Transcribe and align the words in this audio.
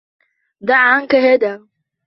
دع 0.61 0.75
عنك 0.77 1.15
هذا 1.15 1.67